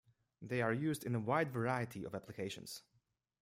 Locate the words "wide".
1.19-1.51